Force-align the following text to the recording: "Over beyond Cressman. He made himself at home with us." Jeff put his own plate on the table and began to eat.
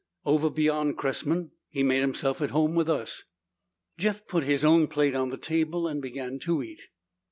"Over 0.25 0.49
beyond 0.49 0.97
Cressman. 0.97 1.51
He 1.69 1.83
made 1.83 1.99
himself 2.01 2.41
at 2.41 2.49
home 2.49 2.73
with 2.73 2.89
us." 2.89 3.21
Jeff 3.99 4.25
put 4.25 4.43
his 4.43 4.65
own 4.65 4.87
plate 4.87 5.13
on 5.13 5.29
the 5.29 5.37
table 5.37 5.87
and 5.87 6.01
began 6.01 6.39
to 6.39 6.63
eat. 6.63 6.81